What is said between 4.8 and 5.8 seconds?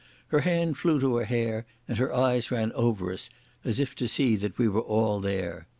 all there.